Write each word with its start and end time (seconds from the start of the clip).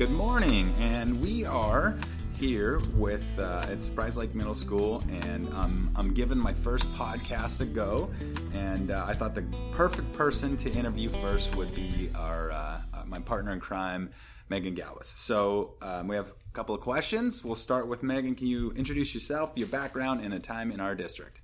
Good 0.00 0.12
morning, 0.12 0.72
and 0.78 1.20
we 1.20 1.44
are 1.44 1.94
here 2.38 2.80
with 2.94 3.22
uh, 3.38 3.66
at 3.68 3.82
Surprise 3.82 4.16
Lake 4.16 4.34
Middle 4.34 4.54
School, 4.54 5.04
and 5.10 5.46
um, 5.52 5.90
I'm 5.94 6.14
giving 6.14 6.38
my 6.38 6.54
first 6.54 6.90
podcast 6.94 7.60
a 7.60 7.66
go. 7.66 8.10
And 8.54 8.92
uh, 8.92 9.04
I 9.06 9.12
thought 9.12 9.34
the 9.34 9.44
perfect 9.72 10.10
person 10.14 10.56
to 10.56 10.72
interview 10.72 11.10
first 11.10 11.54
would 11.54 11.74
be 11.74 12.08
our 12.14 12.50
uh, 12.50 12.80
uh, 12.94 13.02
my 13.04 13.18
partner 13.18 13.52
in 13.52 13.60
crime, 13.60 14.08
Megan 14.48 14.74
Galvis. 14.74 15.12
So 15.18 15.74
um, 15.82 16.08
we 16.08 16.16
have 16.16 16.28
a 16.28 16.52
couple 16.54 16.74
of 16.74 16.80
questions. 16.80 17.44
We'll 17.44 17.54
start 17.54 17.86
with 17.86 18.02
Megan. 18.02 18.34
Can 18.34 18.46
you 18.46 18.70
introduce 18.70 19.12
yourself, 19.12 19.52
your 19.54 19.68
background, 19.68 20.24
and 20.24 20.32
a 20.32 20.38
time 20.38 20.72
in 20.72 20.80
our 20.80 20.94
district? 20.94 21.42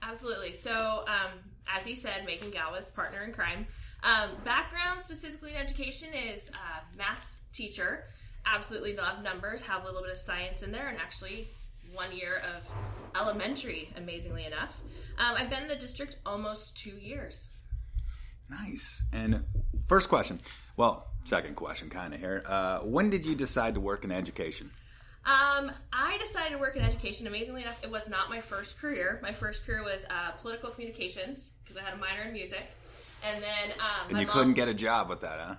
Absolutely. 0.00 0.52
So, 0.52 1.02
um, 1.08 1.40
as 1.76 1.84
you 1.88 1.96
said, 1.96 2.24
Megan 2.24 2.52
Galvis, 2.52 2.94
partner 2.94 3.24
in 3.24 3.32
crime. 3.32 3.66
Um, 4.04 4.30
background 4.44 5.02
specifically 5.02 5.50
in 5.50 5.56
education 5.56 6.10
is 6.14 6.52
uh, 6.54 6.82
math 6.96 7.35
teacher. 7.56 8.04
Absolutely 8.44 8.94
love 8.94 9.22
numbers, 9.22 9.60
have 9.62 9.82
a 9.82 9.86
little 9.86 10.02
bit 10.02 10.12
of 10.12 10.18
science 10.18 10.62
in 10.62 10.70
there, 10.70 10.88
and 10.88 10.98
actually 10.98 11.48
one 11.92 12.14
year 12.16 12.42
of 12.56 13.20
elementary, 13.20 13.88
amazingly 13.96 14.44
enough. 14.44 14.80
Um, 15.18 15.34
I've 15.36 15.50
been 15.50 15.62
in 15.62 15.68
the 15.68 15.76
district 15.76 16.16
almost 16.26 16.76
two 16.76 16.96
years. 17.00 17.48
Nice. 18.50 19.02
And 19.12 19.44
first 19.88 20.08
question. 20.08 20.40
Well, 20.76 21.06
second 21.24 21.56
question, 21.56 21.90
kind 21.90 22.14
of 22.14 22.20
here. 22.20 22.44
Uh, 22.46 22.80
when 22.80 23.10
did 23.10 23.26
you 23.26 23.34
decide 23.34 23.74
to 23.74 23.80
work 23.80 24.04
in 24.04 24.12
education? 24.12 24.70
Um, 25.24 25.72
I 25.92 26.18
decided 26.18 26.52
to 26.52 26.58
work 26.58 26.76
in 26.76 26.82
education. 26.82 27.26
Amazingly 27.26 27.62
enough, 27.62 27.82
it 27.82 27.90
was 27.90 28.08
not 28.08 28.30
my 28.30 28.40
first 28.40 28.78
career. 28.78 29.18
My 29.22 29.32
first 29.32 29.66
career 29.66 29.82
was 29.82 30.04
uh, 30.08 30.32
political 30.42 30.70
communications 30.70 31.50
because 31.64 31.76
I 31.76 31.82
had 31.82 31.94
a 31.94 31.96
minor 31.96 32.22
in 32.22 32.32
music, 32.32 32.64
and 33.24 33.42
then 33.42 33.72
um, 33.80 34.08
And 34.10 34.20
you 34.20 34.26
mom- 34.26 34.36
couldn't 34.36 34.54
get 34.54 34.68
a 34.68 34.74
job 34.74 35.08
with 35.08 35.22
that, 35.22 35.40
huh? 35.40 35.54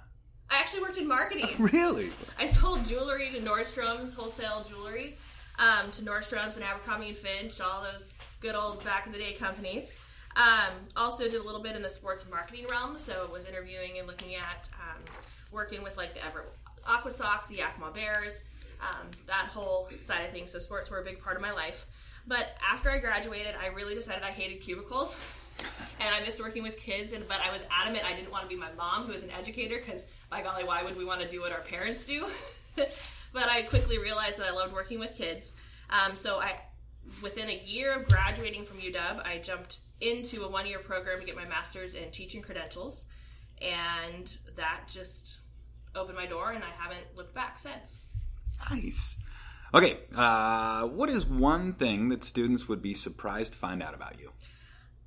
I 0.50 0.60
actually 0.60 0.82
worked 0.82 0.98
in 0.98 1.08
marketing. 1.08 1.50
Really? 1.60 2.12
I 2.40 2.48
sold 2.48 2.88
jewelry 2.88 3.30
to 3.32 3.40
Nordstrom's, 3.40 4.14
wholesale 4.14 4.66
jewelry 4.70 5.18
um, 5.60 5.92
to 5.92 6.02
Nordstrom's 6.02 6.56
and 6.56 6.64
Abercrombie 6.64 7.10
and 7.10 7.18
Fitch, 7.18 7.60
all 7.62 7.84
those 7.84 8.14
good 8.42 8.56
old 8.56 8.84
back 8.84 9.06
in 9.06 9.12
the 9.12 9.18
day 9.18 9.34
companies. 9.34 9.92
Um, 10.36 10.74
also 10.96 11.24
did 11.24 11.42
a 11.42 11.44
little 11.44 11.62
bit 11.62 11.76
in 11.76 11.82
the 11.82 11.90
sports 11.90 12.26
marketing 12.30 12.68
realm, 12.70 13.00
so 13.00 13.28
was 13.32 13.46
interviewing 13.46 13.98
and 13.98 14.08
looking 14.08 14.36
at 14.36 14.70
um, 14.74 15.02
working 15.52 15.82
with 15.82 15.98
like 15.98 16.14
the 16.14 16.24
Everett 16.24 16.52
Aqua 16.88 17.12
Sox, 17.12 17.48
the 17.48 17.56
Yakima 17.56 17.92
Bears, 17.92 18.44
um, 18.82 19.08
that 19.26 19.48
whole 19.52 19.90
side 19.98 20.26
of 20.26 20.32
things. 20.32 20.52
So 20.52 20.60
sports 20.60 20.92
were 20.92 21.00
a 21.00 21.04
big 21.04 21.20
part 21.22 21.36
of 21.36 21.42
my 21.42 21.52
life. 21.52 21.88
But 22.28 22.56
after 22.72 22.92
I 22.92 23.00
graduated, 23.00 23.56
I 23.60 23.68
really 23.68 23.96
decided 23.96 24.22
I 24.22 24.32
hated 24.32 24.62
cubicles. 24.62 25.18
And 26.00 26.14
I 26.14 26.20
missed 26.20 26.40
working 26.40 26.62
with 26.62 26.78
kids, 26.78 27.14
and 27.14 27.28
but 27.28 27.40
I 27.42 27.52
was 27.52 27.62
adamant 27.72 28.06
I 28.06 28.14
didn't 28.14 28.32
want 28.32 28.44
to 28.44 28.50
be 28.50 28.56
my 28.56 28.72
mom, 28.78 29.06
who 29.06 29.14
was 29.14 29.24
an 29.24 29.32
educator, 29.32 29.78
because 29.84 30.06
by 30.30 30.42
golly, 30.42 30.64
why 30.64 30.84
would 30.84 30.98
we 30.98 31.06
want 31.06 31.22
to 31.22 31.28
do 31.28 31.42
what 31.42 31.52
our 31.52 31.62
parents 31.62 32.06
do? 32.06 32.28
but 32.76 33.50
I 33.50 33.64
quickly 33.64 33.98
realized 33.98 34.38
that 34.40 34.48
I 34.48 34.52
loved 34.52 34.74
working 34.74 35.00
with 35.00 35.16
kids. 35.16 35.54
Um, 35.90 36.16
so 36.16 36.40
I, 36.40 36.60
within 37.22 37.50
a 37.50 37.62
year 37.66 37.98
of 37.98 38.08
graduating 38.08 38.66
from 38.66 38.78
UW, 38.78 39.26
I 39.26 39.40
jumped 39.40 39.80
into 40.02 40.44
a 40.44 40.50
one-year 40.50 40.80
program 40.80 41.20
to 41.20 41.26
get 41.26 41.36
my 41.36 41.46
master's 41.46 41.94
in 41.94 42.12
teaching 42.12 42.42
credentials, 42.42 43.06
and 43.62 44.38
that 44.56 44.82
just 44.88 45.40
opened 45.96 46.18
my 46.18 46.28
door, 46.28 46.52
and 46.52 46.64
I 46.64 46.70
haven't 46.78 47.16
looked 47.16 47.34
back 47.34 47.58
since. 47.58 47.98
Nice. 48.70 49.16
Okay, 49.74 49.98
uh, 50.16 50.88
what 50.88 51.10
is 51.10 51.26
one 51.26 51.74
thing 51.74 52.10
that 52.10 52.24
students 52.24 52.68
would 52.68 52.82
be 52.82 52.94
surprised 52.94 53.54
to 53.54 53.60
find 53.60 53.84
out 53.84 53.94
about 53.94 54.20
you? 54.20 54.32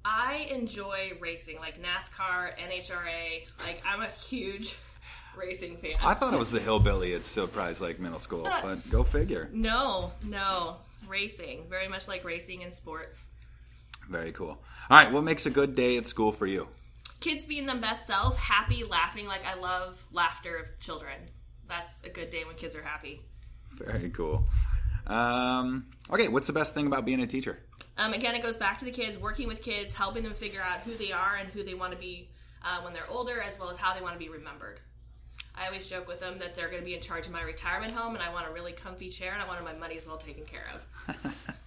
I 0.04 0.48
enjoy 0.50 1.12
racing, 1.20 1.58
like 1.58 1.80
NASCAR, 1.80 2.58
NHRA. 2.58 3.46
Like 3.64 3.82
I'm 3.86 4.02
a 4.02 4.06
huge 4.06 4.76
racing 5.36 5.76
fan. 5.76 5.92
I 6.02 6.14
thought 6.14 6.34
it 6.34 6.38
was 6.38 6.50
the 6.50 6.60
hillbilly 6.60 7.14
at 7.14 7.24
Surprise 7.24 7.80
Lake 7.80 7.98
Middle 8.00 8.18
School, 8.18 8.44
but 8.44 8.88
go 8.88 9.04
figure. 9.04 9.48
no, 9.52 10.12
no, 10.24 10.76
racing. 11.08 11.64
Very 11.68 11.88
much 11.88 12.08
like 12.08 12.24
racing 12.24 12.62
in 12.62 12.72
sports. 12.72 13.28
Very 14.08 14.32
cool. 14.32 14.58
All 14.90 14.96
right, 14.96 15.12
what 15.12 15.22
makes 15.22 15.46
a 15.46 15.50
good 15.50 15.74
day 15.76 15.96
at 15.96 16.06
school 16.06 16.32
for 16.32 16.46
you? 16.46 16.66
Kids 17.20 17.44
being 17.44 17.66
their 17.66 17.76
best 17.76 18.06
self, 18.06 18.36
happy, 18.36 18.82
laughing. 18.84 19.26
Like 19.26 19.46
I 19.46 19.58
love 19.60 20.02
laughter 20.12 20.56
of 20.56 20.78
children. 20.80 21.14
That's 21.68 22.02
a 22.02 22.08
good 22.08 22.30
day 22.30 22.44
when 22.44 22.56
kids 22.56 22.74
are 22.74 22.82
happy. 22.82 23.20
Very 23.72 24.10
cool. 24.10 24.44
Um, 25.06 25.86
okay, 26.10 26.28
what's 26.28 26.46
the 26.46 26.52
best 26.52 26.74
thing 26.74 26.86
about 26.86 27.04
being 27.04 27.20
a 27.20 27.26
teacher? 27.26 27.58
Um, 27.98 28.14
again, 28.14 28.34
it 28.34 28.42
goes 28.42 28.56
back 28.56 28.78
to 28.78 28.84
the 28.84 28.90
kids, 28.90 29.18
working 29.18 29.46
with 29.46 29.62
kids, 29.62 29.94
helping 29.94 30.22
them 30.22 30.34
figure 30.34 30.62
out 30.62 30.80
who 30.80 30.94
they 30.94 31.12
are 31.12 31.36
and 31.36 31.48
who 31.50 31.62
they 31.62 31.74
want 31.74 31.92
to 31.92 31.98
be 31.98 32.28
uh, 32.64 32.80
when 32.82 32.92
they're 32.94 33.08
older, 33.10 33.40
as 33.40 33.58
well 33.58 33.70
as 33.70 33.76
how 33.76 33.94
they 33.94 34.00
want 34.00 34.14
to 34.14 34.18
be 34.18 34.28
remembered. 34.28 34.80
I 35.56 35.66
always 35.66 35.86
joke 35.88 36.08
with 36.08 36.20
them 36.20 36.38
that 36.38 36.56
they're 36.56 36.68
going 36.68 36.80
to 36.80 36.86
be 36.86 36.94
in 36.94 37.00
charge 37.00 37.26
of 37.26 37.32
my 37.32 37.42
retirement 37.42 37.92
home, 37.92 38.14
and 38.14 38.22
I 38.22 38.32
want 38.32 38.48
a 38.48 38.50
really 38.52 38.72
comfy 38.72 39.08
chair, 39.08 39.32
and 39.32 39.42
I 39.42 39.46
want 39.46 39.62
my 39.64 39.74
money 39.74 39.96
as 39.96 40.06
well 40.06 40.16
taken 40.16 40.44
care 40.44 40.66
of. 40.74 41.36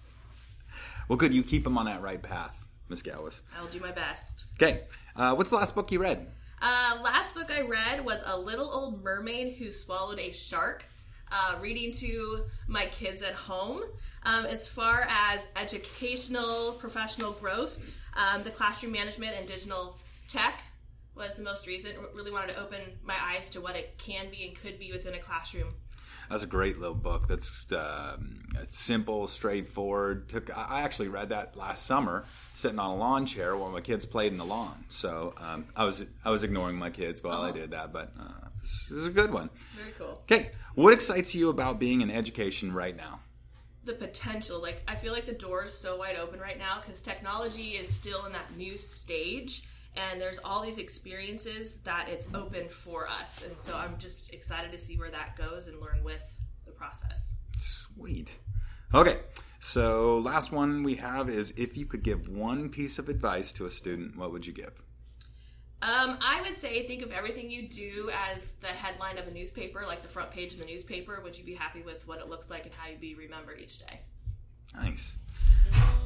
Well, 1.08 1.16
good. 1.16 1.34
You 1.34 1.42
keep 1.42 1.64
them 1.64 1.76
on 1.76 1.86
that 1.86 2.02
right 2.02 2.22
path, 2.22 2.64
Miss 2.88 3.02
Galvis. 3.02 3.40
I 3.56 3.60
will 3.60 3.68
do 3.68 3.80
my 3.80 3.92
best. 3.92 4.46
Okay, 4.54 4.82
uh, 5.16 5.34
what's 5.34 5.50
the 5.50 5.56
last 5.56 5.74
book 5.74 5.92
you 5.92 6.00
read? 6.00 6.26
Uh, 6.62 6.98
last 7.02 7.34
book 7.34 7.50
I 7.50 7.60
read 7.60 8.04
was 8.04 8.22
A 8.24 8.38
Little 8.38 8.72
Old 8.72 9.02
Mermaid 9.02 9.56
Who 9.58 9.70
Swallowed 9.70 10.18
a 10.18 10.32
Shark. 10.32 10.84
Uh, 11.30 11.56
reading 11.60 11.90
to 11.92 12.44
my 12.68 12.86
kids 12.86 13.22
at 13.22 13.34
home. 13.34 13.82
Um, 14.24 14.46
as 14.46 14.68
far 14.68 15.06
as 15.10 15.46
educational, 15.60 16.72
professional 16.72 17.32
growth, 17.32 17.78
um, 18.16 18.44
the 18.44 18.50
classroom 18.50 18.92
management 18.92 19.34
and 19.36 19.46
digital 19.46 19.98
tech 20.28 20.60
was 21.16 21.34
the 21.34 21.42
most 21.42 21.66
recent. 21.66 21.96
Really 22.14 22.30
wanted 22.30 22.54
to 22.54 22.60
open 22.60 22.80
my 23.02 23.16
eyes 23.20 23.48
to 23.50 23.60
what 23.60 23.76
it 23.76 23.96
can 23.98 24.30
be 24.30 24.46
and 24.46 24.54
could 24.60 24.78
be 24.78 24.92
within 24.92 25.14
a 25.14 25.18
classroom. 25.18 25.68
That's 26.30 26.42
a 26.42 26.46
great 26.46 26.78
little 26.78 26.94
book. 26.94 27.28
That's 27.28 27.66
um, 27.72 28.44
it's 28.60 28.78
simple, 28.78 29.26
straightforward. 29.26 30.28
Took 30.28 30.56
I 30.56 30.82
actually 30.82 31.08
read 31.08 31.30
that 31.30 31.56
last 31.56 31.86
summer, 31.86 32.24
sitting 32.52 32.78
on 32.78 32.90
a 32.90 32.96
lawn 32.96 33.26
chair 33.26 33.56
while 33.56 33.70
my 33.70 33.80
kids 33.80 34.04
played 34.04 34.32
in 34.32 34.38
the 34.38 34.44
lawn. 34.44 34.84
So 34.88 35.34
um, 35.38 35.66
I 35.76 35.84
was 35.84 36.04
I 36.24 36.30
was 36.30 36.44
ignoring 36.44 36.76
my 36.76 36.90
kids 36.90 37.22
while 37.22 37.42
I 37.42 37.50
did 37.50 37.72
that, 37.72 37.92
but 37.92 38.12
uh, 38.18 38.48
this 38.60 38.90
is 38.90 39.06
a 39.06 39.10
good 39.10 39.32
one. 39.32 39.50
Very 39.76 39.92
cool. 39.98 40.22
Okay, 40.22 40.50
what 40.74 40.92
excites 40.92 41.34
you 41.34 41.50
about 41.50 41.78
being 41.78 42.00
in 42.00 42.10
education 42.10 42.72
right 42.72 42.96
now? 42.96 43.20
the 43.84 43.92
potential 43.92 44.62
like 44.62 44.82
i 44.88 44.94
feel 44.94 45.12
like 45.12 45.26
the 45.26 45.32
door 45.32 45.64
is 45.64 45.72
so 45.74 45.98
wide 45.98 46.16
open 46.16 46.40
right 46.40 46.58
now 46.58 46.80
because 46.80 47.02
technology 47.02 47.72
is 47.72 47.86
still 47.86 48.24
in 48.24 48.32
that 48.32 48.56
new 48.56 48.78
stage 48.78 49.64
and 49.96 50.20
there's 50.20 50.38
all 50.44 50.62
these 50.62 50.78
experiences 50.78 51.78
that 51.78 52.08
it's 52.08 52.28
open 52.34 52.68
for 52.68 53.08
us 53.08 53.44
and 53.44 53.58
so 53.58 53.76
i'm 53.76 53.96
just 53.98 54.32
excited 54.32 54.72
to 54.72 54.78
see 54.78 54.96
where 54.98 55.10
that 55.10 55.36
goes 55.36 55.68
and 55.68 55.80
learn 55.80 56.02
with 56.02 56.36
the 56.64 56.72
process 56.72 57.34
Sweet. 57.56 58.36
Okay, 58.92 59.18
so 59.60 60.18
last 60.18 60.50
one 60.52 60.82
we 60.82 60.96
have 60.96 61.28
is 61.28 61.52
if 61.52 61.76
you 61.76 61.86
could 61.86 62.02
give 62.02 62.28
one 62.28 62.68
piece 62.68 62.98
of 62.98 63.08
advice 63.08 63.52
to 63.52 63.66
a 63.66 63.70
student, 63.70 64.16
what 64.16 64.32
would 64.32 64.44
you 64.46 64.52
give? 64.52 64.72
um, 65.82 66.18
i 66.20 66.40
would 66.42 66.56
say 66.56 66.86
think 66.86 67.02
of 67.02 67.12
everything 67.12 67.50
you 67.50 67.68
do 67.68 68.10
as 68.32 68.52
the 68.60 68.66
headline 68.68 69.18
of 69.18 69.26
a 69.28 69.30
newspaper 69.30 69.84
like 69.86 70.02
the 70.02 70.08
front 70.08 70.30
page 70.30 70.54
of 70.54 70.58
the 70.58 70.64
newspaper 70.64 71.20
would 71.22 71.36
you 71.36 71.44
be 71.44 71.54
happy 71.54 71.82
with 71.82 72.06
what 72.08 72.18
it 72.18 72.28
looks 72.28 72.48
like 72.50 72.64
and 72.64 72.74
how 72.74 72.88
you'd 72.88 73.00
be 73.00 73.14
remembered 73.14 73.60
each 73.60 73.78
day 73.78 74.00
Nice. 74.76 75.16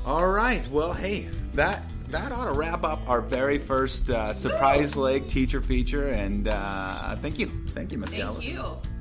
All 0.04 0.28
right. 0.28 0.66
Well, 0.70 0.92
hey, 0.92 1.28
that 1.54 1.82
that 2.10 2.32
ought 2.32 2.46
to 2.46 2.52
wrap 2.52 2.84
up 2.84 3.08
our 3.08 3.20
very 3.20 3.58
first 3.58 4.10
uh, 4.10 4.32
Surprise 4.34 4.96
Lake 4.96 5.28
teacher 5.28 5.60
feature. 5.60 6.08
And 6.08 6.48
uh, 6.48 7.16
thank 7.16 7.38
you, 7.38 7.46
thank 7.68 7.92
you, 7.92 7.98
Miss 7.98 8.10
thank 8.10 8.22
Galvis. 8.24 8.44
you 8.44 8.97